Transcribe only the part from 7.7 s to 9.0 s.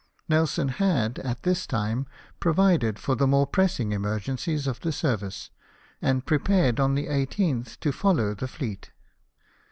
to follow the fleet.